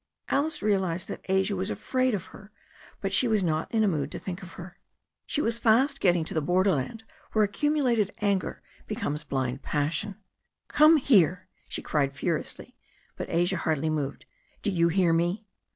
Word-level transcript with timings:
Alice 0.29 0.63
realized 0.63 1.07
that 1.09 1.23
Asia 1.25 1.55
was 1.55 1.69
afraid 1.69 2.15
of 2.15 2.25
her, 2.33 2.51
but 3.01 3.13
she 3.13 3.27
was 3.27 3.43
not 3.43 3.71
in 3.71 3.83
a 3.83 3.87
mood 3.87 4.11
to 4.11 4.17
think 4.17 4.41
of 4.41 4.53
her. 4.53 4.79
She 5.27 5.41
was 5.41 5.59
fast 5.59 5.99
getting 6.01 6.23
to 6.25 6.33
the 6.33 6.41
borderland 6.41 7.03
where 7.33 7.43
accumulated 7.43 8.09
anger 8.19 8.63
becomes 8.87 9.23
blind 9.23 9.61
pas 9.61 9.93
sion. 9.93 10.15
"Come 10.69 10.97
here," 10.97 11.47
she 11.69 11.83
cried 11.83 12.13
furiously. 12.15 12.75
But 13.15 13.29
Asia 13.29 13.57
hardly 13.57 13.91
moved. 13.91 14.25
"Do 14.63 14.71
you 14.71 14.87
hear 14.87 15.13
me 15.13 15.45